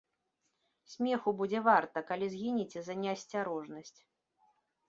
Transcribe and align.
Смеху 0.93 1.33
будзе 1.43 1.59
варта, 1.69 2.03
калі 2.13 2.31
згінеце 2.37 2.79
за 2.89 2.93
неасцярожнасць. 3.03 3.97